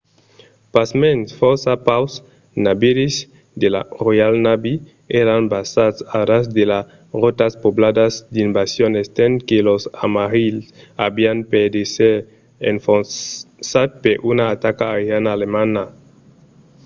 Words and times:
pasmens 0.75 1.27
fòrça 1.39 1.73
paucs 1.87 2.13
naviris 2.65 3.15
de 3.61 3.67
la 3.75 3.81
royal 4.05 4.33
navy 4.47 4.73
èran 5.21 5.43
basats 5.53 5.99
a 6.17 6.19
ras 6.31 6.45
de 6.57 6.63
las 6.71 6.85
rotas 7.21 7.53
probablas 7.63 8.13
d'invasion 8.33 8.91
estent 9.03 9.33
que 9.47 9.57
los 9.67 9.83
amiralhs 10.05 10.65
avián 11.07 11.39
paur 11.51 11.67
d'èsser 11.73 12.15
enfonzats 12.71 13.93
per 14.03 14.15
una 14.31 14.45
ataca 14.55 14.85
aeriana 14.91 15.29
alemanda 15.37 15.83